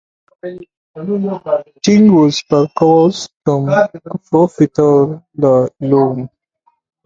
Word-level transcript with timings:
Tingues 1.89 2.41
per 2.53 2.63
costum 2.83 3.69
aprofitar 3.83 4.91
la 5.47 5.55
llum. 5.91 6.29